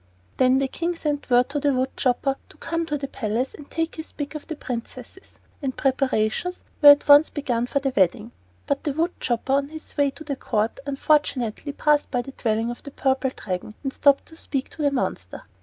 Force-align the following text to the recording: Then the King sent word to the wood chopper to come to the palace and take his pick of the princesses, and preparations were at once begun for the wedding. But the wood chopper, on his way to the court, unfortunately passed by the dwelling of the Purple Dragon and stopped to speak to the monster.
Then 0.37 0.57
the 0.57 0.67
King 0.67 0.95
sent 0.95 1.29
word 1.29 1.49
to 1.49 1.59
the 1.59 1.71
wood 1.73 1.95
chopper 1.95 2.35
to 2.49 2.57
come 2.57 2.87
to 2.87 2.97
the 2.97 3.07
palace 3.07 3.53
and 3.53 3.69
take 3.69 3.97
his 3.97 4.11
pick 4.13 4.33
of 4.33 4.47
the 4.47 4.55
princesses, 4.55 5.33
and 5.61 5.77
preparations 5.77 6.63
were 6.81 6.89
at 6.89 7.07
once 7.07 7.29
begun 7.29 7.67
for 7.67 7.79
the 7.79 7.93
wedding. 7.95 8.31
But 8.65 8.83
the 8.83 8.93
wood 8.93 9.13
chopper, 9.19 9.53
on 9.53 9.67
his 9.69 9.95
way 9.97 10.09
to 10.09 10.23
the 10.23 10.35
court, 10.35 10.79
unfortunately 10.87 11.71
passed 11.73 12.09
by 12.09 12.23
the 12.23 12.31
dwelling 12.31 12.71
of 12.71 12.81
the 12.81 12.89
Purple 12.89 13.29
Dragon 13.35 13.75
and 13.83 13.93
stopped 13.93 14.25
to 14.29 14.35
speak 14.35 14.69
to 14.69 14.81
the 14.81 14.89
monster. 14.89 15.43